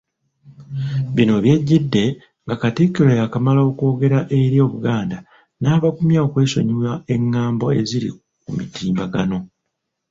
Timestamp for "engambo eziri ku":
7.13-8.49